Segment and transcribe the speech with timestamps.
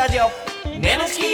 [0.00, 0.22] ラジオ。
[0.78, 1.26] ネムチキ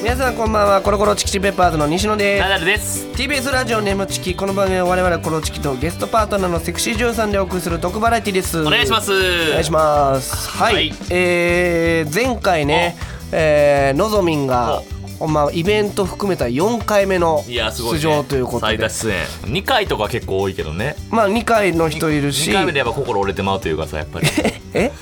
[0.00, 0.80] 皆さんこんばんは。
[0.80, 2.40] コロコロチキチキペッパーズの西野です。
[2.40, 3.08] ナダルです。
[3.08, 8.60] TBS ラジオネムチキこの番組は我々コロチキとゲストパートナーのセクシージョーさんでお送りする特バラエティです。
[8.60, 9.10] お願いします。
[9.10, 10.50] お願いします。
[10.50, 10.92] はい、はい。
[11.10, 12.96] えー、前回ね
[13.32, 14.84] えー、のぞみんが
[15.18, 19.26] まイベント含めた4回目のいやすごい、出ね、場ということで、最多出演。
[19.52, 20.94] 2回とか結構多いけどね。
[21.10, 22.52] まあ2回の人いるし。
[22.52, 24.28] 2回目でやっぱ心折れてまうというかさやっぱり。
[24.74, 24.92] え？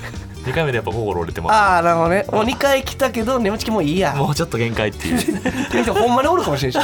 [0.44, 2.24] 2回目でやっぱ心折れてまああなるほどね。
[2.30, 4.14] もう2回来たけど眠ちきもういいや。
[4.14, 5.18] うもうちょっと限界っていう。
[5.18, 6.74] っていう人ほんまにおるかもしれんし。
[6.78, 6.82] で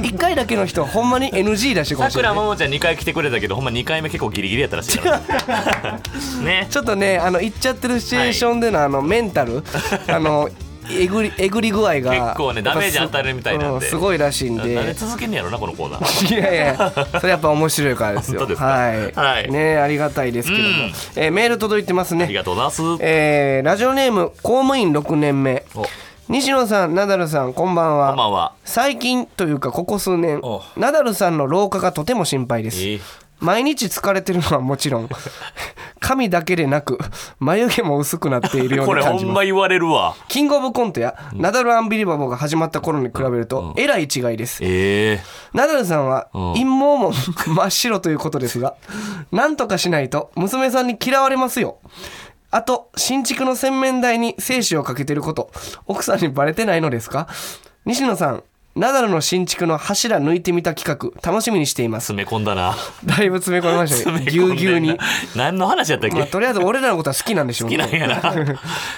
[0.00, 6.00] 1回だけの人はほんまに NG 出してるかもさくらももちゃん2回来てくれたけどほんま2回目結構ギリギリやったらしいから
[6.42, 6.66] ね。
[6.70, 9.62] ちょっとねあの行っちゃってるシチュエーションでのあのメンタル。
[10.08, 10.48] あの
[10.90, 13.86] えぐりえぐり具合が結構ねダメージ与えるみたいなんで。
[13.86, 14.74] うすごいらしいんで。
[14.74, 16.26] で続けんねやろなこのコーナー。
[16.34, 18.40] いやいやそれやっぱ面白いからですよ。
[18.56, 19.50] はい、はい。
[19.50, 20.92] ねありがたいですけども、うん。
[21.16, 22.82] えーメール届いてますありねがとうございます。
[23.00, 25.64] えーラジオネーム公務員6年目。
[25.74, 25.84] お。
[26.28, 28.08] 西野さんナダルさんこんばんは。
[28.08, 28.52] こんばんは。
[28.64, 30.62] 最近というかここ数年お。
[30.76, 33.00] ナダルさんの老化がとても心配です、えー。
[33.40, 35.08] 毎日疲れてるのはもちろん
[36.02, 36.98] 髪だけでなく
[37.38, 40.14] 眉毛も薄くなっているよう これに感じますほんま言われるわ。
[40.28, 44.58] キングオブコントやナダルアンビリバボーが始まった頃に比べるとえらい違いです。
[44.62, 45.24] ええ。
[45.54, 46.52] ナダルさんはうん。
[46.54, 47.12] 陰謀も
[47.46, 48.74] 真っ白ということですが
[49.30, 51.76] なんとかしないと娘さんに嫌われますよ。
[52.50, 55.50] あと新築の洗面台に精子をかけてること
[55.86, 57.26] 奥さんにバレてないのですか？
[57.86, 58.42] 西野さん
[58.74, 62.04] ナダルの新築の柱抜いてみた企画楽しみにしています。
[62.06, 62.74] 詰め込んだな。
[63.04, 64.98] だいぶ詰め込みました詰ねぎゅうんぎゅうに。
[65.36, 68.34] 何の話やったっけ、まあ、とりあえず俺らのことは好きなんでしょう好きなんやな。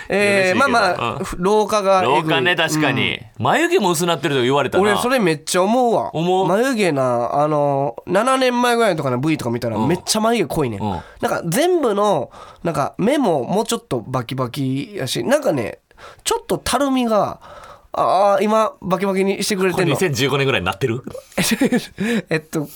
[0.09, 2.23] えー、まあまあ、老化がえぐい。
[2.23, 4.83] 老化ね確かに、眉毛も薄なってると言われたな。
[4.83, 6.15] 俺それめっちゃ思うわ。
[6.15, 6.47] 思う？
[6.47, 10.81] 眉毛なあの7年前ぐらいとかの V とか見たらめっちゃ眉毛濃いね、ん。
[10.81, 10.91] うん。
[10.91, 12.31] なんか全部の
[12.63, 15.81] なんか目ももうちょっとバキバキやしなんかね
[16.23, 17.41] ちょっとたるみが
[17.97, 19.97] ああ今バキバキにしてくれこれてんの。
[19.99, 21.03] 2015年ぐらいになってる？
[22.31, 22.69] えっと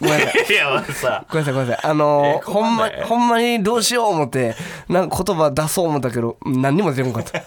[0.00, 0.46] ごめんなさい。
[0.48, 1.24] いやまあさ。
[1.28, 1.90] ごめんなさいごめんなさい。
[1.90, 4.54] あのーえーほんまほんまにどうしよう思って
[4.88, 7.42] なんか言葉出そう思ったけど何にも出なかった。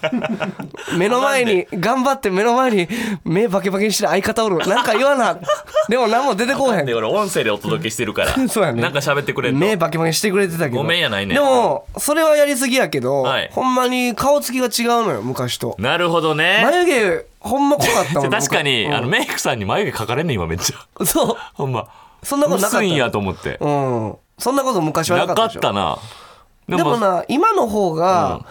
[0.97, 2.87] 目の前に頑張って目の前に
[3.25, 4.57] 目バキバキにしてる相方おる。
[4.67, 5.37] なんか言わな。
[5.89, 6.85] でも何も出てこうへん。
[6.85, 8.33] で俺音声でお届けしてるから。
[8.47, 8.81] そうやね。
[8.81, 9.59] なんか喋ってくれんの？
[9.59, 10.77] 目バキバキにしてくれてたけど。
[10.77, 11.33] ごめんやないね。
[11.35, 13.49] でもそれはやりすぎやけど、はい。
[13.53, 15.75] ほんまに顔つきが違うのよ昔と。
[15.79, 16.61] なるほどね。
[16.63, 18.95] 眉毛ほんま濃かったもん 確かに、僕。
[18.95, 21.05] あのメイクさんに眉毛描かれんねん今めっちゃ。
[21.05, 21.37] そう。
[21.55, 21.87] ほんま
[22.23, 22.77] そんなことなかった。
[22.77, 23.57] 薄いんやと思って。
[23.59, 24.15] うん。
[24.37, 25.61] そんなこと昔はななかったでしょ。
[25.61, 25.97] かったな。
[26.67, 28.45] ででもな今の方が、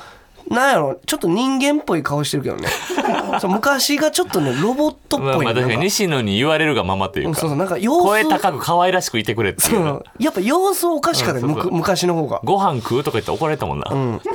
[0.52, 2.68] なんやろちょっと人間っぽい顔してるけどね。
[3.40, 7.28] そう昔がちょっとねロボットっぽいまあ、まあ確かに西野に言われるがままというか。
[7.30, 8.04] うんそうそうなんか様子。
[8.04, 10.02] 声高く可愛らしくいてくれっていう。
[10.18, 11.72] やっぱ様子おかしかったよ、うんそうそう。
[11.72, 12.40] むく昔の方が。
[12.44, 13.86] ご飯食うとか言って怒られたもんな、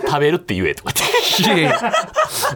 [0.07, 1.61] 食べるって言えとか言って。
[1.61, 1.93] いやいや。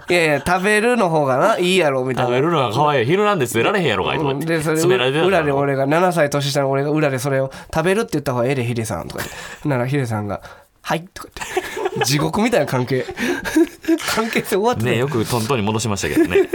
[0.10, 2.30] いやいや食べるの方がないいやろみたいな。
[2.30, 3.06] 食べるのが可愛い。
[3.06, 4.40] 昼なんです出られへんやろがいとかうん。
[4.40, 9.30] 言ってでそれ詰められてた裏で俺が7歳年下の俺が裏でそれを食べるって言った方がええでヒデさんとか言っ
[9.62, 9.70] て。
[9.70, 10.42] ならヒデさんが
[10.82, 13.06] 「はい」とか言って 地獄みたいな関係。
[14.16, 16.38] 関係性終わってたねよくトントンに戻しましたけどね。
[16.40, 16.48] はい。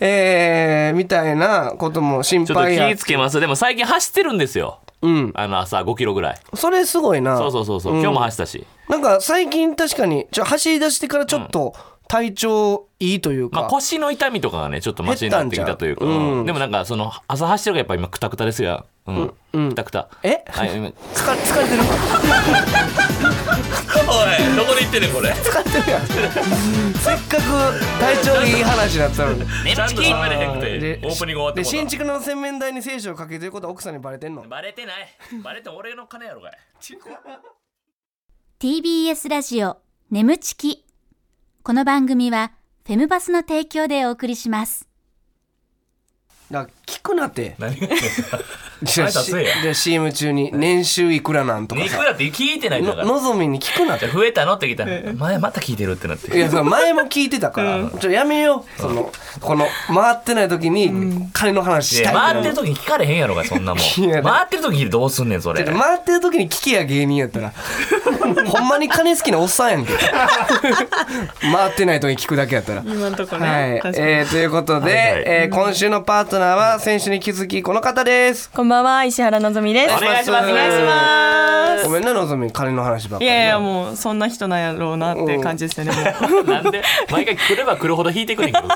[0.00, 3.40] えー、みたいなことも心ちょっと配や気ぃつけます。
[3.40, 4.78] でも最近走ってるんですよ。
[5.02, 5.32] うん。
[5.34, 6.38] あの朝5キロぐらい。
[6.54, 7.36] それすごいな。
[7.38, 8.00] そうそうそうそう、ん。
[8.00, 8.66] 今日も走ったし。
[8.88, 11.74] なんか最近確かにちょ走り出してからちょっと
[12.08, 16.46] 体調いいというか、まあ、腰の痛みとかがねちょっとマシになってきたというか、ううん。
[16.46, 19.12] でもなんかその朝走ってるからやっぱ今クタクタですよう
[19.58, 20.08] ん、クタクタ。
[20.22, 20.44] え？
[20.48, 20.76] はい。
[20.76, 21.82] 今疲れ疲れてる？
[24.06, 25.30] おいどこで行ってんねんこれ。
[25.30, 26.06] 疲れてるやん。
[26.94, 27.42] せっかく
[27.98, 29.46] 体調いい話だったのに。
[29.74, 34.42] ちゃんと喋れへんくてでオープニング終わって新築の洗面台に精子をかけてることは奥さんにバレてんの？
[34.42, 35.08] バレてない。
[35.42, 36.52] バレて俺の金やろがい
[38.60, 39.78] TBS ラジオ
[40.10, 40.84] 眠ちき
[41.68, 42.52] この番組は
[42.86, 44.88] フェムバスの提供でお送りします。
[46.50, 47.56] だから聞くなって。
[47.58, 47.76] 何
[48.82, 51.86] じゃあ CM 中に年収いくらなんとかさ。
[51.86, 56.36] 肉だって聞いてないからののぞみに聞くなって増えたのって聞いたら前また聞いてるってなって。
[56.36, 58.80] いやその前も聞いてたから、ちょやめよう。
[58.80, 59.10] その
[59.40, 62.14] この回ってない時に金の話いしたい。
[62.14, 63.84] や回ってる時に聞かれへんやろがそんなもん。
[64.22, 65.64] 回ってる時にどうすんねんそれ。
[65.64, 67.52] 回ってる時に聞けや芸人やったら。
[68.46, 69.92] ほんまに金好きなおっさんやんけ。
[71.40, 72.82] 回ってない時に聞くだけやったら。
[72.84, 74.08] 今んとこはね、い、確かに。
[74.08, 75.22] えーということで、はいはい。
[75.26, 78.50] えー今週のパートナーは選手に気づきこの方です。
[78.50, 79.94] こんばんは石原のぞみです。
[79.94, 80.50] お願いします。
[80.50, 81.84] お願いします。
[81.84, 86.44] ごめんなのぞみ金の話ばっかりいやいやもうそんな人なんやろうなって感じですよねもう。
[86.44, 86.82] なんで？
[87.10, 88.68] 毎回来れば来るほど引いてくるんけど。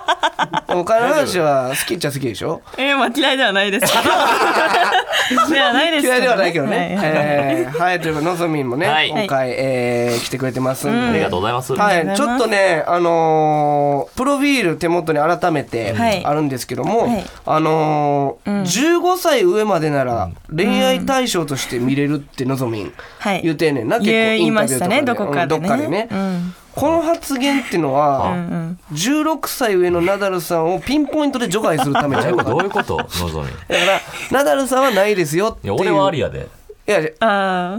[0.81, 2.63] お金の話は好きっちゃ好きでしょ？
[2.79, 4.05] えー、まあ嫌いではないですけど
[5.51, 6.77] ではないですけど嫌いではないけどね。
[6.77, 9.09] はいえーはい、ということで、のぞみんもね、はい。
[9.11, 10.99] 今回、えー来てくれてますんで。
[10.99, 11.73] ありがとうございます。
[11.75, 16.23] はい、ちょっとね、あのープロフィール手元に改めてはい。
[16.25, 17.25] あるんですけども、はい。
[17.47, 23.43] あのー15歳上までなら恋愛対象として見れるってのぞみんはい。
[23.43, 24.89] 言うてんねんな、結構言いインタビューとかで。
[24.89, 25.03] ましたね。
[25.03, 25.57] どこかでね。
[25.57, 26.09] うんどっかでね。
[26.11, 28.79] うんこの発言っていうのは、うんうん。
[28.93, 32.97] 16歳上のナダルさんをピンポイントで除外するためじゃどうないうかいうこと？
[32.97, 33.03] み。
[33.05, 35.75] いだからナダルさんはないですよっていう。
[35.75, 36.49] や俺はありやで
[36.85, 37.79] いやあ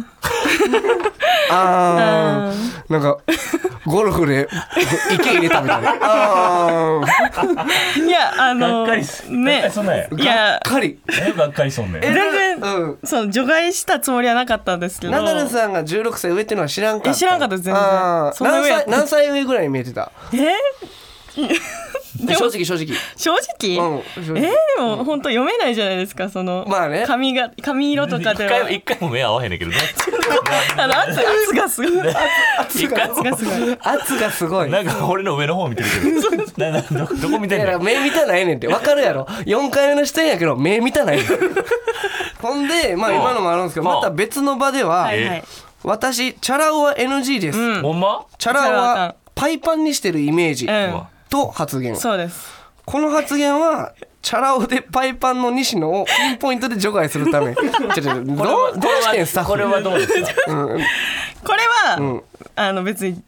[1.52, 2.92] あー。
[2.92, 3.18] なんか
[3.86, 4.48] ゴルフで
[5.14, 5.98] 池入れたみたいな。
[6.02, 7.02] あ
[7.98, 9.70] いやあのね。
[9.74, 10.08] そんなんや。
[10.10, 10.60] いや。
[10.64, 11.00] かり。
[11.12, 12.98] えがっかりそんねんえ全然うん。
[13.04, 15.12] その除外したつもりはなかったんですけど。
[15.14, 17.12] ナダルさんが16歳上っていうのは知らんかった。
[17.12, 17.76] え知らんかった全然。
[17.76, 18.38] あー。
[18.38, 20.12] そんな上や何歳何歳上ぐらいに見えてた？
[20.34, 20.38] え？
[22.28, 22.88] 正直正直。
[23.18, 24.44] 正直、うん正直。
[24.44, 27.04] えー、でも本当読めないじゃないですかその、まあね。
[27.08, 28.50] 髪が髪色とか一では。
[28.62, 29.78] 回一回も目合わへんねんけどね。
[30.78, 32.14] あの圧圧がすごい。
[32.70, 33.38] 一回圧が。
[33.38, 33.78] すごい。
[33.82, 34.70] 圧がすごい。
[34.70, 36.44] なんか俺の上の方見てるけど。
[36.58, 38.68] ななどどこ見てんの目見たないねんって。
[38.68, 39.24] わかるやろ。
[39.46, 41.28] 4回目の視点やけど目見たないねん。
[42.42, 43.96] ほんでまあ今のもあるんですけどうん。
[43.96, 45.44] また別の場でははいはい。
[45.84, 47.82] 私チャラ男は NG です。
[47.82, 48.26] ほんま？
[48.38, 50.66] チャラ男はパイパンにしてるイメージ。
[50.66, 51.02] うん
[51.34, 51.96] と発言。
[51.96, 52.48] そうです。
[52.86, 57.56] この発言はチャラ男でパイパンの西野をピンポイントで除外するため。
[57.58, 60.14] ちょちょどうどうしてんスタッフこれはどうです
[60.46, 60.52] か？
[60.52, 60.68] うん。
[61.44, 61.58] これ
[61.92, 62.24] は、ん。
[62.56, 63.20] あの別に、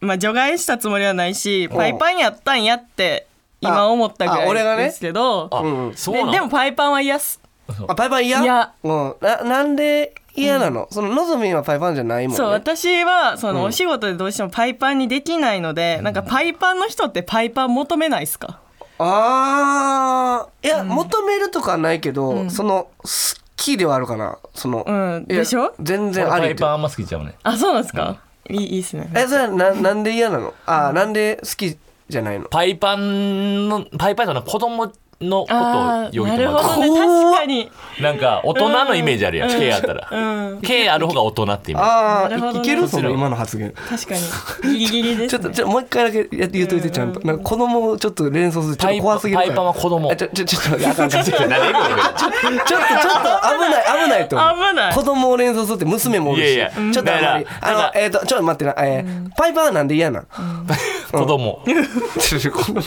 [0.00, 3.26] まあ、除外したつもりはないしパイパンやったんやって
[3.62, 4.76] 今思ったぐあ俺がね？
[4.76, 7.40] らいですけど、ででもパイパンは嫌っす。
[7.88, 8.42] あパイパン嫌？
[8.42, 8.72] 嫌。
[8.82, 12.36] うん、ななんで嫌なの、そののぞみんはパイパンじゃないもんね。
[12.36, 18.60] そう私はそのお仕事でどうしてもパイパンにできないので、なんかパイパンの人ってパイパン求めないっすか？
[18.98, 20.66] あー。
[20.66, 23.08] いや、求めるとかはないけど、その好
[23.56, 24.38] きではあるかな。
[24.54, 25.24] その、うん。
[25.26, 25.74] でしょ？
[25.80, 26.46] 全然あり。
[26.46, 28.18] ってパイパンあんま好きちゃうねあそうなんですか、
[28.48, 29.10] いいいいっすね。
[29.14, 30.54] えそれはななんで嫌なの？
[30.66, 31.76] あーなんで好き
[32.08, 32.46] じゃないの？
[32.46, 37.24] パイパンのパイパンのは子供のことをあよあなるいと思うほどね。
[37.24, 37.70] 確かに。
[38.00, 39.48] なんか大人のイメージあるやん。
[39.48, 40.08] K やったら。
[40.10, 40.60] うん。
[40.60, 41.90] K ある方が大人ってイメージ。
[41.90, 42.58] ああ、ね。
[42.58, 44.78] いけるその今の発言確かに。
[44.78, 47.20] ギリギリです、ね、ちょっとちょもう一回だけやって言うといてちゃんと。
[47.20, 49.48] なんか子供をちょっと連想するちょっと怖すぎるから。
[49.48, 50.12] パイパンは子供。
[50.12, 51.30] えちょちょちょっとあかんあかんちょっと。
[51.32, 51.68] ちょっとちょっと
[52.66, 54.48] 危ない危ないと思う。
[54.70, 54.94] 危ない。
[54.94, 56.54] 子供を連想するって娘もおるし。
[56.54, 56.92] いやいや。
[56.92, 60.26] ちょっとあんまりあのえっとちょっと待ってなえーパイパンはなんで嫌なん？
[61.10, 61.62] 子供。
[62.18, 62.82] ちょちょこの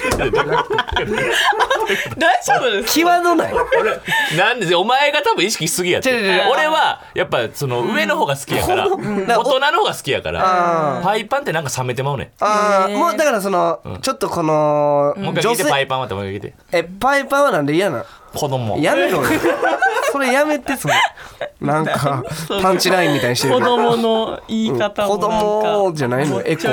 [2.20, 3.54] 大丈夫です際どない。
[3.54, 6.10] 俺なんでお前が多分意識しすぎやって。
[6.10, 6.52] 違う違う違う。
[6.52, 8.88] 俺はやっぱその上の方が好きやから。
[8.88, 12.44] 大人の方が好きやからパイパンってなんか冷めてまうねん。
[12.44, 16.56] ああもうだからそのちょっとこのもう一回聞いてパイパンはってもう一回聞いて。
[16.72, 18.06] えパイパンはなんで嫌なん？
[18.34, 18.78] 子供。
[18.78, 19.30] やめろよ。
[20.12, 20.96] それやめてそれ
[21.62, 22.24] なんか
[22.62, 26.42] パンチラインみたいにしてる子供の言い方も子供じゃないの。
[26.44, 26.64] エコ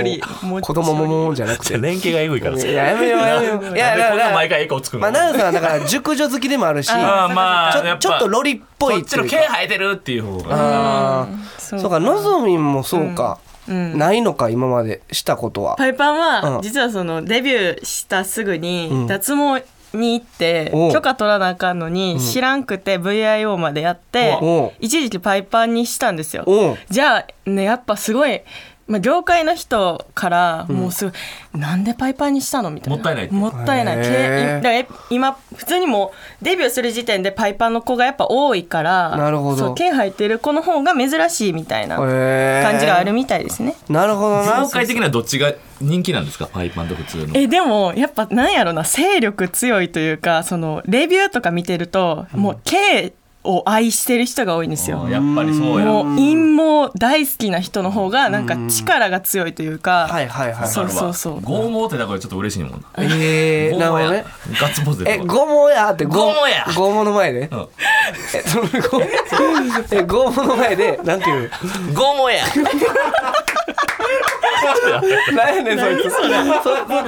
[0.62, 1.76] 子供ももじゃなくて。
[1.76, 2.66] 連携がエグいからさ。
[2.66, 3.76] いややめようやめよう。
[3.76, 5.00] いやなんでだ毎回エコーつくの？
[5.00, 10.56] まあ奈良さんはだから熟女好きでもあるしああまあちょちょっとロリっぽいそっちの毛生えてるっていう方が。
[10.56, 12.00] ああそそうか。
[12.00, 13.38] のぞみんもそうか。
[13.68, 15.74] ないのか今までしたことは。
[15.74, 16.56] パイパンうん。
[16.58, 24.38] は実はそのデビューしたすぐに脱毛に行って許可取らなあかんのに知らんくて VIO までやって
[24.80, 26.44] 一時期パイパンにしたんですよ。
[26.90, 28.40] じゃあねやっぱすごい
[28.86, 31.14] まあ、業界の人からもうすごい、
[31.58, 32.96] なんでパイパンにしたのみたいな。
[32.96, 33.96] もったいないもったいない。
[33.96, 39.56] だからえ今普通にもうデビューする時点でパイパンの子がやっぱ多いからなるほど。
[39.56, 44.60] そう毛生えてる子の方が珍しいみたいな感じがあるみたいですね、なるほどな。
[44.62, 46.46] 業界的にはどっちが人気なんですか？
[46.46, 47.32] パイパンと普通の。
[47.34, 53.12] えでもやっぱなんやろな勢力強いというかそのレビューとか見てると、もう毛
[53.46, 55.08] を愛してる人が多いんですよ。
[55.08, 55.86] やっぱりそうや。
[55.86, 61.38] もう陰謀大好きな人の方がなんか力が強いというか、はいはいはいそうそうそう。
[61.40, 62.86] 拷問ってだからちょっと嬉しいもんな。
[62.98, 64.24] えー、なるほどね。
[64.60, 65.14] ガッツポーズで。
[65.14, 66.64] え、拷問やって、拷問や。
[66.64, 67.50] 拷問の前で、ん。
[68.34, 71.50] え、その、拷え、拷問の前で、なんていう
[71.92, 72.44] 拷問や
[75.34, 76.02] なんやねん、そいつ。
[76.04, 76.22] そそ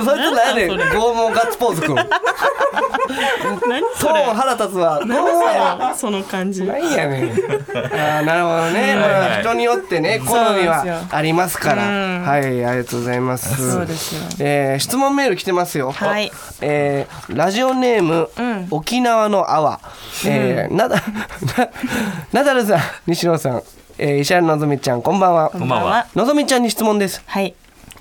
[0.04, 1.96] そいつなんやねん、拷問ガッツポーズくん。
[1.96, 5.00] ト何それーン腹立つわ。
[5.02, 5.94] 拷問や。
[5.96, 6.64] その感じ。
[6.64, 7.30] なんやねん。
[7.72, 8.96] あーなるほどね。
[8.96, 11.88] まあ、人によってね、好みはありますから。
[11.88, 13.72] うんはい、ありがとうございます。
[13.72, 15.92] そうですよえー質問メール来てますよ。
[15.92, 19.80] はいえーラジオネーム、ん沖縄の阿波。
[20.26, 21.02] えーなだ、な、
[22.32, 23.62] ナダルさん、西野さん、
[24.00, 25.50] えー石原のぞみちゃん、こんばんは。
[25.50, 26.06] こんばんは。
[26.14, 27.20] のぞみちゃんに質問です。
[27.26, 27.54] はい。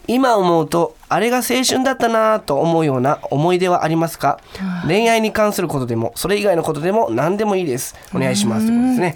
[0.10, 4.40] 今思うとあれが青春だったなぁと思うような思い出はありますか？
[4.88, 7.96] 恋愛に関することでもそれ以外のことでも何でもいいです。
[8.14, 9.16] お願いしますということですね。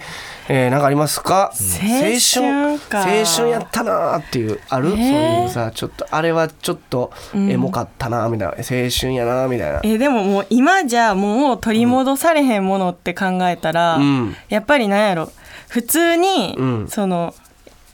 [0.50, 1.54] えー、なんかありますか？
[1.54, 1.60] 青
[2.20, 3.04] 春か。
[3.04, 9.80] 青春やったなーっていうある、そういうさちょっとあれはちょっとエモかったなーみたいな、青春やなーみたいな。
[9.84, 14.36] えでももう今じゃもう取り戻されへんものって考えたら、うん。
[14.50, 15.32] やっぱりなんやろ？
[15.72, 16.88] 普通に、うん。
[16.90, 17.34] その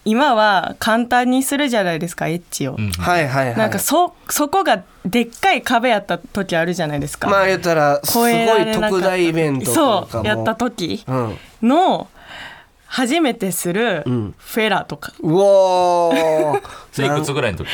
[0.03, 3.57] 今は簡単にするじゃないですかエッチを、はいはいはい。
[3.57, 8.34] なんかそそこがでっかい壁やった時あるじゃないですか、まあ言ったらすごい
[8.74, 10.07] 特大イベントとかも。
[10.07, 12.07] そうやった時うんの
[12.88, 14.34] 初めてするん。
[14.38, 16.62] フェラとか、うおー
[16.98, 17.68] それいくつぐらいの時？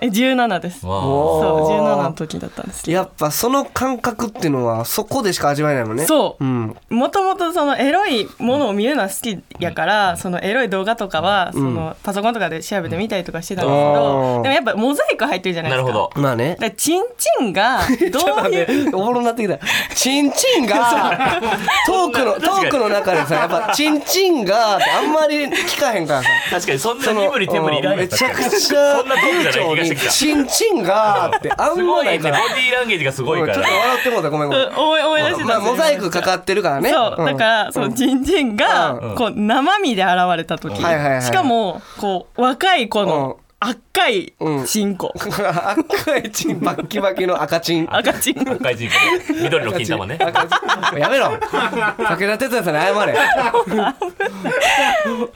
[0.00, 0.80] え17です。
[0.80, 6.06] そうおー17の時だったんですやっぱその感覚っていうのはそこでしか味わえないもんね。
[6.06, 6.44] そう。
[6.44, 6.76] うん。
[6.90, 15.88] もともとそのエロいものを見るのは好きやから、そのエロい動画とかはそのパソコンとかで調べてみたりとかしてたんですけど、うんでもやっぱモザイク入ってるじゃないですか。
[15.88, 16.20] なるほど。
[16.22, 16.50] まあね。
[16.50, 17.80] だからチンチンが
[18.12, 19.58] どういうおもろなってきた。
[19.94, 21.18] チンチンが、
[21.86, 26.28] トークの、トークの中でさ、やっぱ、チンチンがあんまり聞かへんからさ。
[26.50, 30.10] 確かにそんな身振り手振りいらんやんめちゃくちゃ、そんなトークじゃない気がしてきた。
[30.10, 32.38] チンチンがってあんすまないいから。
[32.38, 34.68] ディーランゲージがすごいうんちょっとから笑ってもうた、ごめんごめん。
[34.68, 36.90] 思い思い出してまあ、よモザイクかかってるからね。
[36.90, 39.14] そう、だからそのチンチンがうん。
[39.14, 41.22] こう生身で現れた時、はいはいはい。
[41.22, 44.34] しかもこう若い子の赤い
[44.66, 47.88] チンコ、赤いチン、 バッキバキの赤チン。
[47.90, 50.16] 赤チン赤い人口緑の金玉ね。
[50.20, 51.30] 赤チンやめろ。
[51.30, 53.16] 武田鉄矢さんに謝れ。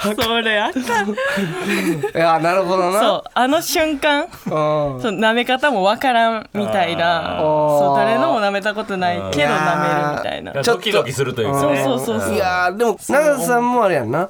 [0.05, 3.00] それあかんいや、なるほどな。
[3.00, 4.31] そうあの瞬間うん。
[4.31, 7.38] そう舐め方もわからんみたいな。
[7.41, 10.52] そう誰のも舐めたことないけど舐めるみたいな。
[10.52, 11.83] ちょっとドキドキするというかね。
[11.83, 12.35] そうそうそうそう。
[12.35, 14.29] いやーでも長瀬さんもあれやんな。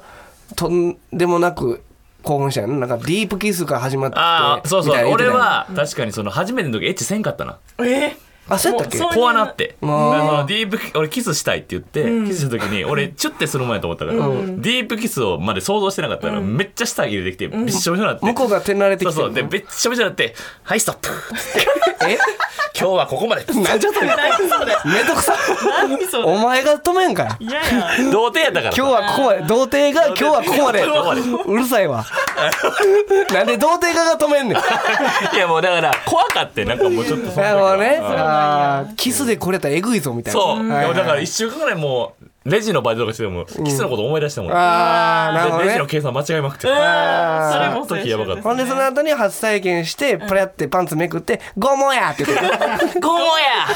[0.55, 1.83] とんでもなく
[2.23, 5.05] 興奮したやんななんかディープキスから始まってああそうそう。
[5.07, 7.59] 俺は確かにその初めての時エッチせんかったな。
[7.79, 8.15] え？
[8.49, 8.97] あそうやったっけ？
[8.99, 9.75] もうそう怖なって。
[9.81, 19.33] だもうからそのディープキ俺キスしたいって言って、キスした時に俺チュッてする前やと思ったから、ディープキスをまで想像してなかったから、めっちゃ舌入れてきてびっしょびしょになって、向こうが手慣れてきてそうそう。
[19.33, 21.09] でべっしょびしょになって「はいストップ。
[22.05, 22.17] え？
[22.75, 24.07] 今日はここまで」なんじゃそれ？
[24.07, 24.75] 何それ？
[24.85, 25.33] めんどくさ。
[25.87, 26.23] 何それ？
[26.25, 27.45] お前が止めんかい。
[27.45, 27.63] 嫌や。
[28.11, 28.73] 童貞やったから。
[28.75, 29.41] 今日はここまで。
[29.43, 30.85] 童貞が今日はここまで。
[30.85, 31.21] ここまで。
[31.21, 32.03] うるさいわ。
[33.33, 34.57] なんで童貞がが止めんねん。
[34.57, 37.45] いやもうだから怖かってなんかもうちょっとそいの時は。
[37.45, 37.99] やもうね。
[38.01, 38.05] うん。
[38.05, 40.39] あーキスでこれやったらえぐいぞみたいな。
[40.39, 46.67] そう、はいでもだから1週間ぐらいもうレジのバイトとかしててもキスのこと思い出したもん、ああなるほどでレジのね計算間違えまくって。
[46.67, 46.75] それ
[47.69, 48.41] もその時やばかった。
[48.41, 52.11] ほんでその後に初体験してプラってパンツめくって「ゴモや!
[52.11, 52.45] 」って言って。
[52.45, 53.67] ゴーや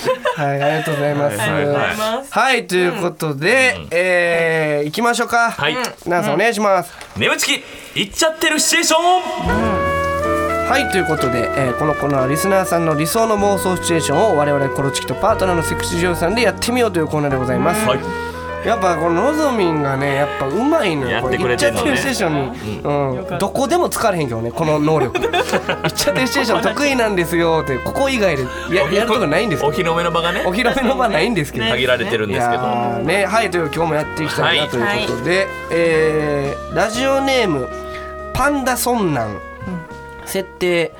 [0.36, 1.38] はい、ありがとうございます。
[1.38, 5.50] はいはいはいはい、ということで、えー、行きましょうか。
[5.50, 5.76] はい。
[6.06, 6.92] ナンさん、お願いします。
[7.16, 7.62] 眠ち
[7.94, 9.79] きいっちゃってるシチュエーション
[10.70, 17.84] はい、ということで、えーこのコーナーはリスナーさんの理想の妄想シチュエーションを我々コロチキとパートナーのセクシー女優さんでやってみようというコーナーでございます。
[17.84, 17.98] はい。
[18.64, 21.82] やっぱこののぞみんがねやっぱうまいのよやってくれてんのね。
[21.82, 23.38] これ言っちゃってるシチュエーションに、うん。
[23.40, 25.18] どこでも疲れへんけどねこの能力。
[25.18, 25.32] 言っ
[25.92, 29.64] ちゃってるシチュエーション得意なんですよってここ以外でややるとこないんです。
[29.64, 30.44] よお披露目の場がね。
[30.46, 32.62] お披露目の場ないんですけど、限られてるんいですけど。
[33.02, 33.26] ね。
[33.26, 37.68] はいという今日もやっていきたいなということで、えーラジオネーム
[38.32, 39.40] パンダソンナン、
[40.30, 40.92] 設定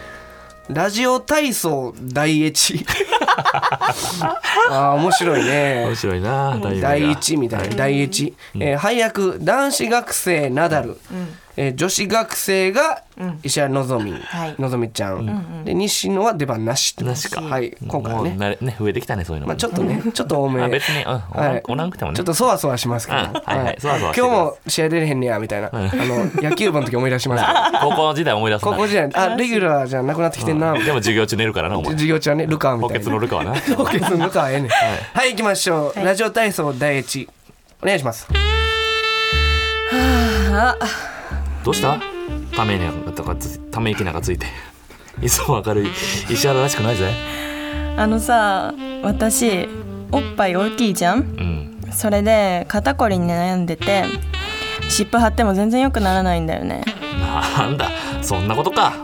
[0.69, 2.85] ラジオ体操第一。
[4.71, 5.85] あー面白いね。
[5.87, 7.75] 面白いな第一みたいな。
[7.77, 11.27] 第一、えー配役男子学生ナダル、えー
[11.61, 13.03] えー女子学生が
[13.43, 14.55] 石原のぞみ、はい。
[14.59, 17.43] のぞみちゃん、で西野は出番なしっなしか。
[17.43, 17.77] はい。
[17.87, 18.31] 今回はね。
[18.31, 20.63] もうなれね増えてきたねそういうのまあちょっとね ちょっと多め。
[20.63, 21.23] あ別にうん。
[21.33, 22.17] おらんおらんくてもね。
[22.17, 23.25] ちょっとそわそわしますけど、うん。
[23.25, 23.77] はいはい。
[23.79, 27.45] そわそわして今日も試合出れへんねやみたいな、あの野球部の時思い出します。
[27.45, 28.73] けど高校時代思い出すな。
[28.73, 29.11] 高校時代。
[29.13, 31.93] あレギュラーじゃなくなってきてんな、でも授業中寝るからなお前。
[31.93, 33.05] 授業中はねルカワみ補たいな。
[33.05, 33.55] 欠のルカはな。
[33.77, 34.71] 補欠のルカワええねん。
[34.71, 37.29] はい、行きましょう、ラジオ体操第一。
[37.83, 38.29] お願いします
[41.65, 41.99] どうした？
[42.57, 44.47] ためにとかつため息なんかついて。
[45.23, 45.89] いつも明るい
[46.31, 47.13] 石原らしくないぜ。
[47.97, 49.69] あのさ私
[50.11, 51.19] おっぱい大きいじゃん？
[51.19, 51.81] うん。
[51.93, 54.05] それで肩こりに悩んでて
[54.89, 56.83] 湿布貼っても全然良くならないんだよね。
[57.59, 57.91] なんだ
[58.23, 58.95] そんなことか。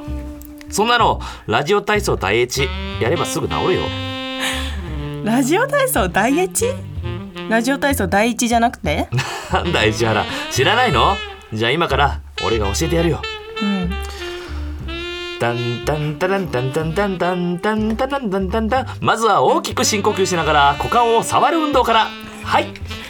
[0.71, 2.69] そんなのラジオ体操第一。
[3.01, 3.83] やればすぐ治るよ。
[5.25, 6.67] ラジオ体操第一？
[7.49, 9.09] ラジオ体操第一じゃなくて？
[9.53, 10.25] なんだ石原。
[10.51, 11.17] 知らないの？
[11.53, 13.21] じゃあ今から俺が教えてやるよ。
[13.61, 13.91] うん。
[15.41, 22.07] タンタンタランタンタンタンタンタンタランタンタンタンまずは大きく深呼吸しながら股間を触る運動から。
[22.45, 22.67] はい。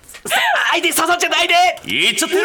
[0.70, 0.82] はい。
[0.82, 1.54] で刺さっちゃないで。
[1.90, 2.42] いっちゃってる。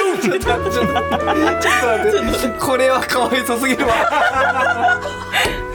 [2.59, 5.01] これはかわいそすぎるわ。
[5.01, 5.72] 待って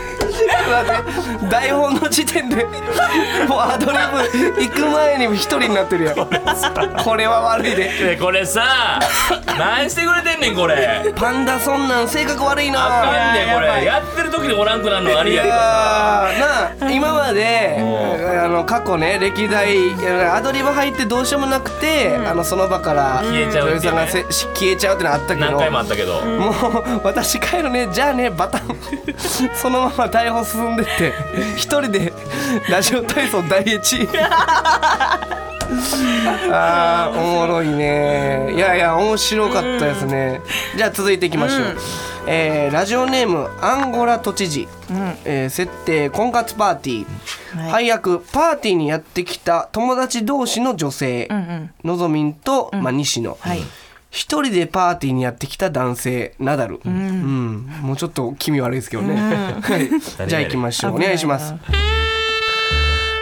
[1.49, 2.63] 台本の時点で
[3.47, 3.97] もうアドリ
[4.55, 6.15] ブ行く前にも一人になってるやん。
[7.03, 7.85] これは悪いで。
[7.85, 8.99] ねこれさ
[9.57, 11.13] 何してくれてんねんこれ。
[11.15, 12.85] パンダそんなん性格悪いな。
[12.85, 13.85] あかんねんこれ。
[13.85, 17.77] やってる時におらんくなるのありいやなあ今まで
[18.43, 19.77] あの過去ね歴代
[20.31, 25.51] アドリブ入ってどうしようもなくて、あのその場から消えちゃうって消えちゃうってのあったけど。
[25.51, 26.21] 何回もあったけど。
[26.21, 26.53] もう
[27.03, 27.87] 私帰るね。
[27.91, 28.61] じゃあねバタン。
[29.55, 31.13] そのまま台本進んでって
[31.55, 32.13] 一人で
[32.69, 34.07] ラジオ体操第一。
[36.49, 38.53] あーおもろいね。
[38.53, 40.41] いやいや面白かったですね。
[40.75, 41.77] じゃあ続いていきましょう、
[42.27, 44.67] えーラジオネームアンゴラ都知事、
[45.25, 47.71] えー設定婚活パーティー、はい。
[47.71, 51.27] 配役パーティーにやってきた友達同士の女性、
[51.83, 53.59] のぞみんと、まあ、西野、はい
[54.09, 57.67] 一人でパーティーにやってきた男性ナダル、うん。
[57.81, 59.15] もうちょっと気味悪いですけどね、
[59.61, 59.89] はい。
[60.27, 60.95] じゃあ行きましょう。
[60.95, 61.53] お願いします。
[61.53, 61.59] は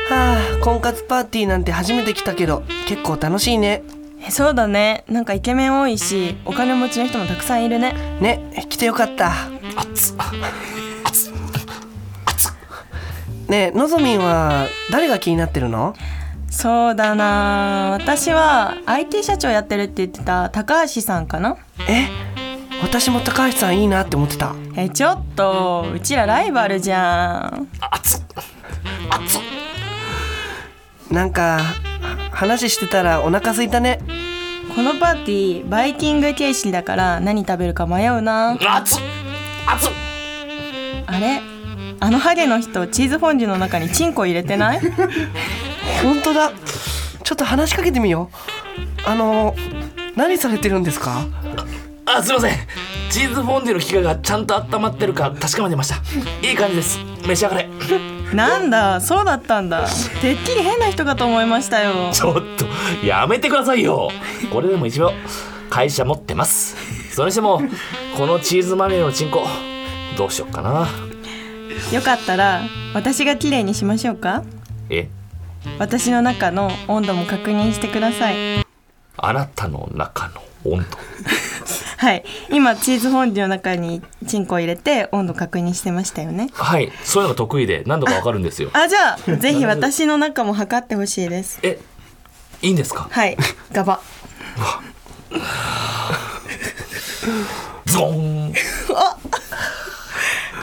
[0.10, 3.84] あ婚活パーティーなんて初めて来たけど結構楽しいね。
[4.26, 5.04] えそうだね。
[5.08, 7.94] なんかイケメン多いしお金持ちの人もたくさんいるね。
[8.22, 9.34] ね来てよかった。
[9.76, 10.16] 熱っ。
[13.48, 15.96] ねえのぞみんは誰が気になってるの？
[16.58, 17.92] そうだな。
[17.92, 21.58] 私は IT 社長やってるって言ってた高橋さんかな？
[21.90, 22.08] え？
[22.82, 24.56] 私も高橋さんいいなって思ってた。
[24.78, 27.68] えちょっとうちらライバルじゃん。
[27.92, 28.22] 熱っ。
[29.10, 29.42] 熱っ。
[31.12, 31.60] なんか
[32.32, 34.00] 話してたらお腹空いたね。
[34.76, 38.52] このパーティーバイキング形式だから何食べるか迷うな。
[38.54, 39.02] 熱っ。
[39.68, 39.92] 熱っ。
[41.06, 41.42] あれ？
[42.00, 44.82] あのハゲの人チーズフォンデュの中にチンコ入れてない？
[46.04, 46.52] 本当だ。
[47.24, 48.30] ちょっと話しかけてみよ
[49.06, 49.10] う。
[49.10, 49.56] あの
[50.16, 51.26] 何されてるんですか？
[52.06, 52.54] あすいません。
[53.10, 55.96] チーズフォンデュの機械がちゃんと温まってるか確かめてました。
[56.48, 57.00] いい感じです。
[57.28, 57.70] 召し上がれ。
[58.34, 59.88] なんだそうだったんだ。
[60.22, 62.12] てっきり変な人かと思いましたよ。
[62.12, 62.66] ちょっと
[63.06, 64.12] やめてくださいよ。
[64.52, 65.12] これでも一応
[65.70, 66.76] 会社持ってます。
[67.14, 67.62] それにしても
[68.18, 69.46] このチーズまみれのチンコ
[70.18, 70.88] どうしよっかな。
[71.92, 72.62] よかったら
[72.94, 74.44] 私が綺麗にしましょうか？
[74.90, 75.10] え？
[75.80, 78.66] 私の中の温度も確認してください。
[79.18, 80.98] あなたの中の温度。
[81.98, 82.24] はい。
[82.52, 86.50] 今チーズフォンデュの中にチンコを入れて温度確認してましたよね。
[86.54, 86.92] はい。
[87.04, 88.70] そういうのが得意で何度かわかるんですよ。
[88.74, 91.60] あじゃあぜひ私の中も測ってほしいです。
[91.64, 91.80] え
[92.62, 93.08] いいんですか？
[93.12, 93.38] はい。
[93.72, 94.00] ガバ。
[97.86, 98.54] ズゴン。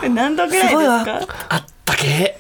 [0.15, 0.83] 何度ぐらいで
[1.23, 1.37] すか？
[1.49, 2.39] あったけ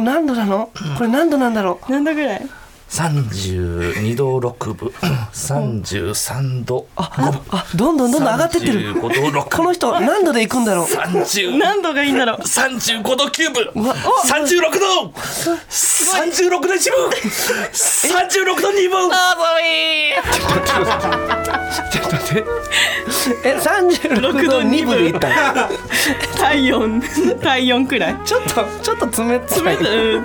[0.00, 0.70] 何度なの？
[0.96, 2.46] これ何度なんだろ何度ぐらい？
[2.90, 4.88] 32度6分。
[5.32, 6.86] 33度。
[6.96, 7.10] あ
[7.50, 8.94] あどんどんどんどん上がってってる。
[8.94, 9.00] 35
[9.32, 10.86] 度6この人何度で行くんだろう。
[10.86, 12.38] 30何度がいいんだろう。
[12.38, 13.82] 35度9分。
[13.82, 15.12] うわ36度。
[15.12, 17.10] 36度1分。
[17.10, 19.10] 36度2分。
[21.90, 22.44] ちょっと待って。
[23.44, 25.68] え36度2分でいったの？
[26.38, 27.02] 体温。
[27.42, 28.16] 体温くらい。
[28.24, 28.48] ちょっと
[28.82, 29.76] ちょっと冷たい。
[29.76, 30.20] う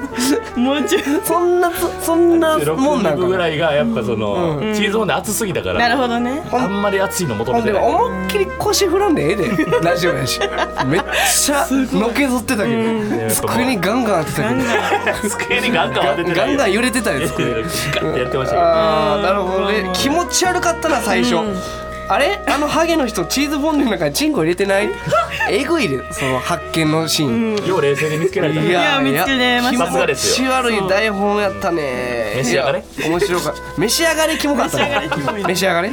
[0.58, 0.64] ん。
[0.64, 1.04] もうちょい。
[1.26, 1.72] そんな
[2.02, 6.42] そんなもんなん6ぐらいがやっぱその、チーズフォン熱すぎたからなるほどね。
[6.52, 7.84] あんまり熱いの求めてない。
[7.84, 9.66] 思いっきり腰振らんでええで。
[9.82, 10.40] ラジオやし。
[10.86, 11.02] めっ
[11.34, 13.30] ちゃのけぞってたけど。
[13.30, 15.30] 机にガンガン当てたけど。
[15.30, 17.44] 机にガンガン当ててガンガン揺れてたよガ机。
[17.46, 18.62] ッてやってましたけど。
[18.64, 19.90] あーなるほどね。
[19.94, 21.36] 気持ち悪かったな最初、
[22.14, 22.40] あれ？
[22.48, 24.90] あのハゲの人チーズフォンデュの中にチンコ入れてない？
[25.50, 28.62] えぐいでその発見のシーン、よう冷静に見つけられた。
[28.62, 28.82] ねいや。
[28.82, 29.86] いや見つけれました。
[29.88, 32.34] さすがですよ気持ち悪い台本やったね。
[32.38, 32.84] 召し上がれ。
[33.06, 33.62] 面白かった。
[33.78, 35.92] 召し上がれキモかったね召召し上がれ。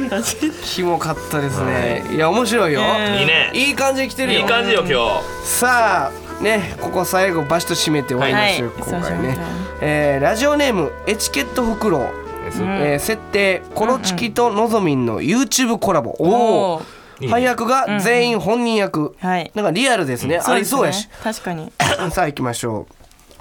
[0.63, 2.05] キモかったですね。
[2.13, 2.17] い。
[2.17, 3.49] や面白いよ、いいね。
[3.53, 4.39] いい感じで来てるよ。
[4.39, 9.01] いい感じよ今さあねここ最後バシッと締めて終わりましょう、はい。
[9.01, 9.27] 今回ね。
[9.27, 9.45] そうしましょう、
[9.81, 12.20] えーラジオネームエチケットフクロウ、
[12.59, 17.29] えー設定コロチキとのぞみんの YouTube コラボ、おおおー。
[17.29, 19.51] 配役が全員本人役、はい。
[19.53, 21.07] なんかリアルですね、ありそうやし。
[21.23, 21.71] 確かに。
[22.11, 22.87] さあ行きましょ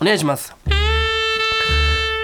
[0.00, 0.02] う。
[0.02, 0.54] お願いします。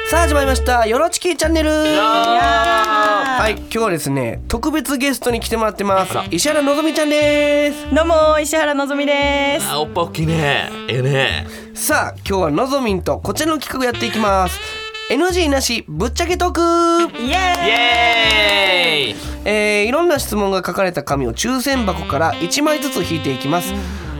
[0.08, 0.86] さあ始まりました。
[0.86, 1.70] よろちきチャンネル。
[1.70, 3.52] はい。
[3.58, 6.16] 今日はですね特別ゲストに来てもらってます。
[6.30, 7.92] 石原のぞみちゃんです。
[7.92, 9.66] どうも石原のぞみです。
[9.68, 10.70] あおっぱ大きいね。
[10.88, 11.46] ええね。
[11.74, 14.58] さあ今日はのぞみんとこちらの企画やっていきます
[15.08, 16.60] NG なしぶっちゃけトーク。
[17.20, 17.68] イエーイ。
[17.68, 23.72] イエーイえーいろんな質問が書かれた紙を抽選箱から1枚ずつ引いていきます、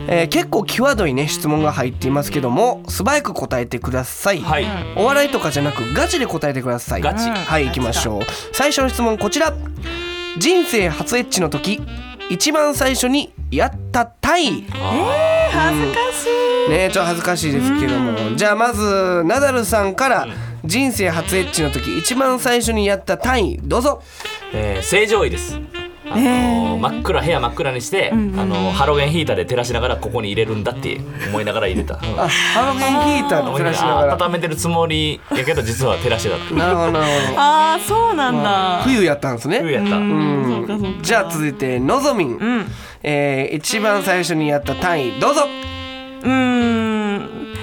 [0.07, 4.65] えー結構際どいね質問が入っていますけども素早く答えてください、はい。
[4.95, 7.01] お笑いとかじゃなくガチで答えてください。
[7.01, 7.29] ガチ。
[7.29, 8.21] はい行きましょう。
[8.53, 9.53] 最初の質問こちら。
[10.37, 11.81] 人生初エッチの時
[12.29, 14.63] 一番最初にやったタイ。
[15.51, 16.27] 恥ずかし
[16.67, 16.69] い。
[16.69, 18.37] ねちょっと恥ずかしいですけども。
[18.37, 20.27] じゃあまずナダルさんから
[20.67, 24.03] 人生初エッチの時一番最初にやったタイどうぞ。
[24.53, 25.57] えー正常位です。
[26.09, 30.99] あのー真っ暗部屋真っ暗にして、あのーハロゲンヒーターで照らしながらここに入れるんだって
[31.29, 32.01] 思いながら入れた、うん。
[32.19, 34.17] あハロゲンヒーターで照らしながら。
[34.25, 36.37] 温めてるつもりやけど実は照らしてた。
[36.55, 37.39] なるほどなるほど。
[37.39, 38.81] ああそうなんだ。
[38.83, 39.59] 冬やったんですね。
[39.61, 41.01] 冬やった、そうかそうか。
[41.01, 42.65] じゃあ続いてのぞみん、ん。
[43.03, 45.43] えー一番最初にやった単位どうぞ。
[46.23, 47.53] うーん。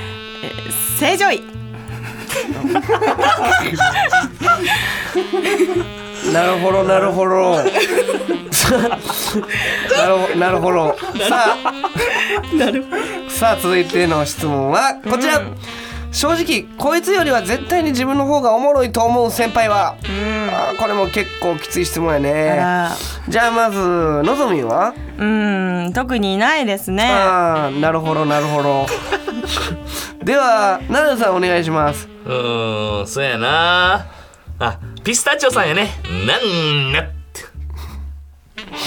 [0.42, 0.50] え
[0.98, 1.42] 正常位
[6.32, 7.56] なるほどなるほど。
[7.56, 7.62] な
[10.06, 10.96] るほなるほど。
[11.28, 12.56] さあ。
[12.56, 12.84] なる
[13.28, 15.42] さあ続いての質問はこちら、
[16.12, 22.92] 正直こいつよりは絶対に自分の方がおもろいと思う先輩は、あーこれも結構きつい質問やあねら。
[23.28, 24.94] じゃあまずのぞみんは？
[25.18, 27.08] うーん特にいないですね。
[27.10, 28.86] あーなるほどなるほど
[30.24, 32.08] では奈良さんお願いします。
[32.24, 34.06] うーんそうやな。
[34.58, 35.90] あピスタチオさんやね。
[36.26, 37.10] なんなっ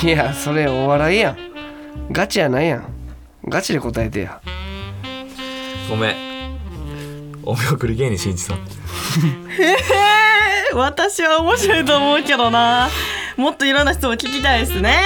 [0.01, 0.07] て。
[0.07, 1.37] いやそれお笑いやん。
[2.11, 2.87] ガチやないやん。
[3.47, 4.41] ガチで答えてや。
[5.89, 6.15] ごめん。
[7.43, 12.89] お見送り芸人しんいちさんえー私は面白いと思うけどな。
[13.37, 15.01] もっといろんな質問聞きたいですね。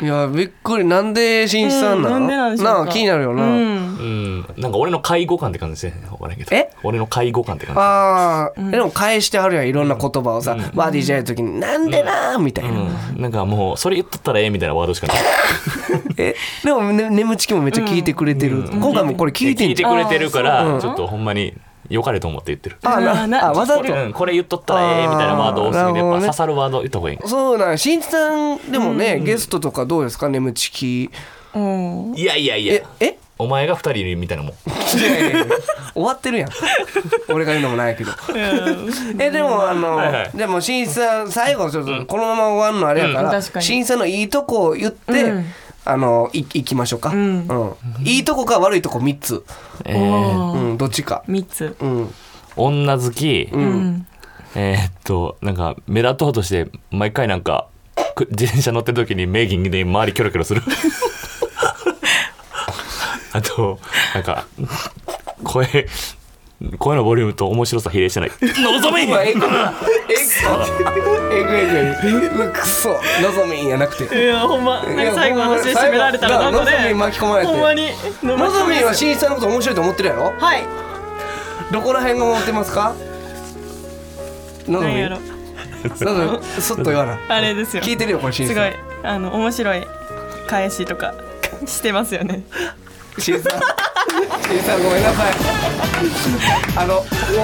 [0.00, 0.84] いやびっくり。
[0.84, 2.84] なんでしんいちさんなの、うんなんでなんでしょうか。
[2.84, 4.46] なあ気になるよな、うんうん。
[4.56, 6.70] なんか俺の介護官って感じですね分からんけどえ？
[6.82, 15.16] 俺の介護官って感じあー、でも返してはるやんいろんな言葉をさ、バーディージャイの時に「なんでな」みたいな、うん、なんかもうそれ言っとったらええみたいなワードしかない。
[16.18, 16.34] え？
[16.64, 20.78] でも、ね、眠ちきもめっちゃ聞いてくれてる、今回もこれ聞いてんじゃん聞いてくれてるから、う。
[20.78, 21.54] んちょっとほんまに
[21.90, 22.78] 良かれと思って言ってる。
[22.82, 23.92] あなあなあわざと。
[23.92, 27.14] うん、これ言っとったらええみたいなワード多すぎてやっぱ刺さるワード言った方がい。
[27.14, 30.28] いそうなんしんいちさんでもね、ゲストとかどうですか？
[30.28, 31.10] 眠ちき。
[31.54, 32.14] うん。
[32.16, 32.74] いやいやいや。
[32.74, 33.18] ええ？
[33.38, 34.52] お前が二人いるみたいなもん。
[34.52, 35.56] いやいやいや
[35.92, 36.50] 終わってるやん。
[37.28, 38.12] 俺が言うのもないけど。
[39.18, 40.30] えでもあの、はいはい。
[40.36, 43.64] でもしんいちさん最後ちょっとこのまま終わるのあれやから、うん確かに。
[43.64, 45.46] しんいちさんのいいとこを言って、うん。
[45.86, 47.46] あのいいきましょうか、うん。
[48.04, 49.44] いいとこか悪いとこ3つ、
[49.84, 50.52] えー。
[50.52, 51.76] うん、どっちか、三つ。
[51.80, 52.14] うん
[52.56, 54.06] 女好き、うん。
[54.54, 57.66] えーっとなんか目立とうとして毎回なんか
[58.14, 60.62] く自転車乗ってる時に名義で周りキョロキョロする
[63.34, 63.78] あと
[64.14, 64.46] なんか
[65.42, 65.86] 声
[66.78, 68.30] 声のボリュームと面白さ比例してない。
[68.40, 69.16] のぞみえぐい。
[69.28, 69.40] えぐ
[72.44, 72.90] いくそ。
[72.90, 72.96] の
[73.32, 74.24] ぞみんやなくて。
[74.24, 76.64] いやほんまなんか最後の話で締められたらなん巻
[77.18, 77.50] き込まれて。
[77.50, 77.88] ほんまに
[78.22, 80.32] のぞみんはしんさんのこと面白いと思ってるやろ？
[80.38, 80.62] はい。
[81.72, 82.94] どこら辺が思ってますか？
[84.68, 85.18] のぞみやろ。
[85.84, 86.46] のぞみ？
[86.62, 87.18] そっと言わな。
[87.28, 87.82] あれですよ。
[87.82, 88.54] 聞いてるよこれしんさん。
[88.54, 89.84] すごいあの面白い
[90.46, 91.14] 返しとか
[91.66, 92.44] してますよね
[93.20, 95.32] ちさんちさんごめんなさい。
[96.76, 97.02] あのほ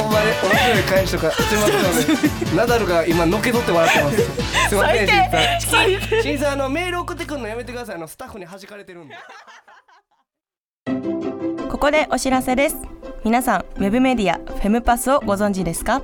[0.09, 4.17] んまに面白い返しとかしてますのでナダルが今のけ取って笑ってます。
[4.69, 5.07] すいません
[5.61, 5.89] ちさん
[6.23, 7.97] ちさんあのメール送ってくるのやめてください。
[7.97, 9.17] あのスタッフに弾かれてるんで。
[11.71, 12.77] ここでお知らせです。
[13.25, 16.03] 皆さんウェブメディアフェムパスをご存知ですか？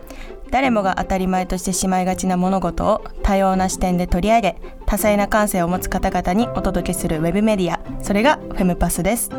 [0.51, 7.81] 誰もが当たり前としてしまいがちな物事を多様な視点で取り上げ多彩な感性を持つ方々にお届けするウェブメディア。
[8.03, 9.31] それがフェムパスです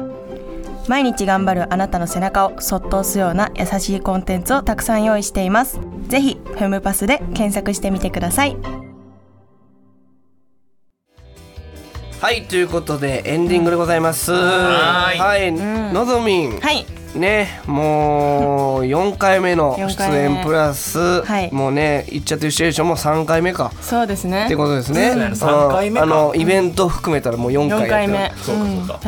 [0.88, 5.80] 毎日頑張るあなたの背中をそっと押すような優しいコンテンツをたくさん用意しています。
[6.08, 8.58] ぜひフェムパスで検索してみてください。
[12.20, 14.32] はいということでエンディングでございます。
[14.32, 15.20] はーい。
[15.20, 16.60] はいのぞみん。
[16.60, 16.86] はい
[17.18, 21.50] ねもう4回目の 出演プラス、はい。
[21.52, 23.72] もうね「いっちゃってるシチュエーション」も3回目か。
[23.82, 24.46] そうですね。
[24.46, 25.36] ってことですね、そうやね。
[25.36, 26.04] 三回目か。
[26.04, 28.34] あのイベント含めたらもう4回4や回目。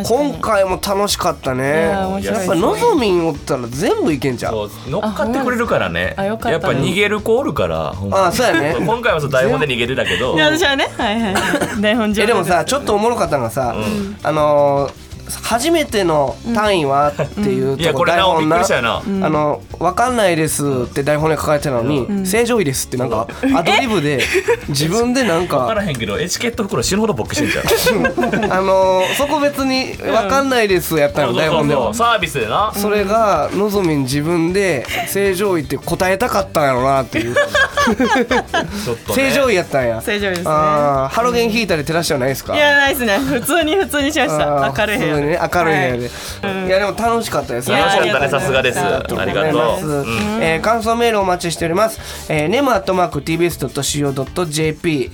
[0.01, 1.89] う今回も楽しかったね。
[1.89, 6.13] やっぱのぞみんおったら全部いけんちゃうそう乗っかってくれるからね。
[6.17, 6.51] あよかった。
[6.51, 7.93] やっぱ逃げる子おるから。
[8.11, 8.75] あそうやね。
[8.85, 10.35] 今回はそう台本で逃げてたけど。
[10.35, 11.35] いや私はねはいはい。
[11.81, 13.75] 台本上えでもさちょっとおもろかったのがさ、
[14.23, 15.08] あのー
[15.43, 24.21] 初めての単位はっていうとこ台本な、あのわかんないですって台本に書かれてたのに、正常位ですってなんかアドリブで
[24.69, 27.65] 自分でなん分かからへんけどエチケット袋死ぬほどボックしてんじゃん
[28.51, 31.93] あのーそこ別にわかんないですやったの台本では。
[31.93, 32.71] サービスでな。
[32.75, 37.35] それがのぞみん自分で正常位って答えたかったんやろなっていう。
[37.89, 39.29] ちょっとね。
[39.29, 40.01] 正常位やったんや。
[40.01, 40.45] 正常位ですね。
[40.47, 42.55] ハロゲン引いたり照らしてはないですか？
[42.55, 43.17] いやないですね。
[43.19, 44.73] 普通に普通にしました。
[44.77, 45.39] 明るい部屋普通にね。
[45.41, 47.71] 明るい部屋で、はいいやでも楽しかったです。
[47.71, 48.19] 楽しかった。
[48.19, 48.79] ねさすがです。
[48.79, 50.05] ありがとう、うん。
[50.41, 52.31] えー感想メールお待ちしております。
[52.31, 54.11] えー、nemu.tbs.co.jp、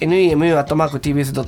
[0.02, 1.44] nemu.tbs.co.jp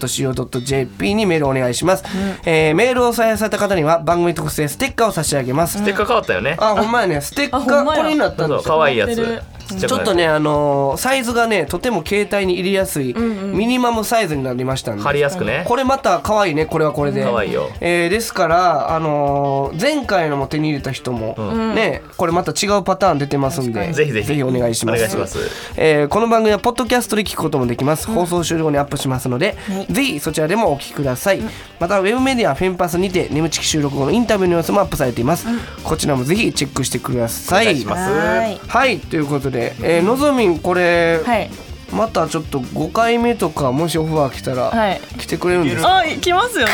[1.16, 2.04] にメールお願いします。
[2.46, 5.78] えーメールを採用された方には番組特製ステッカーを差し上げます。
[5.80, 7.22] ステッカー変わったよね、あ、ほんまやね。
[7.22, 8.76] ステッカーこれになったんですよ。
[8.76, 15.04] 可愛いやつちっちょっとね、あのーサイズがね、とても携帯に入れやすい、ミニマムサイズになりましたんで。
[15.04, 17.24] 貼りやすくねこれまた可愛いね、これはこれで。
[17.24, 21.36] 可愛いよえーですから、あのー前回のも手に入れた人も、
[21.76, 24.96] ね、これまた違うパターン出てますんで、ぜひぜひお願いします。
[24.96, 25.40] お願いします
[25.76, 28.08] えーこの番組はポッドキャストで聞くこともできます。
[28.08, 29.56] 放送終了後にアップしますので、
[29.90, 31.42] ぜひそちらでもお聞きください。
[31.80, 35.48] また、ウェブメディアフェンパスにて、眠ちき収録後のインタビューの様子もアップされています。
[35.84, 37.66] こちらもぜひチェックしてください。
[37.66, 41.50] お願いしますはいはい、ということで、えーのぞみん、これ、はい。
[41.92, 45.00] またちょっと5回目とか、もしオファー来たら、はい。
[45.18, 46.00] 来てくれるんですか？
[46.00, 46.74] あ来ますよよか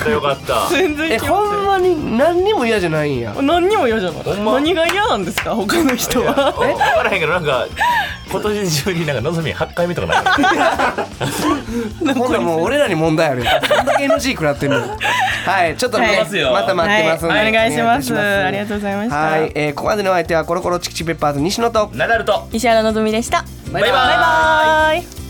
[0.00, 0.68] ったよかった。
[0.76, 3.32] え、全然来ほんままに何にも嫌じゃないんや？
[3.32, 3.36] す。
[3.36, 4.22] よ何にも嫌じゃない。
[4.22, 4.52] ほんま？
[4.54, 5.54] 何が嫌なんですか？
[5.54, 6.52] 他の人は。
[6.52, 7.66] 分からへんけどなんか
[8.30, 10.18] 今年中になんかのぞみ8回目とかない
[12.16, 13.50] ほんならもう俺らに問題あるよ。
[13.68, 14.76] どんだけ NG 食らってんの。
[14.78, 16.16] はい、ちょっとね、はい。
[16.52, 17.48] また待ってますんで、はい。
[17.48, 18.12] お願いします。
[18.12, 19.16] お願いありがとうございました。
[19.16, 21.90] はい、えーここまでのお相手はコロコロチキチペッパーズ西野と。
[21.94, 22.46] ナダルと。
[22.52, 23.92] 石原のぞみでしたバイバイ。
[23.92, 25.29] バイバイ。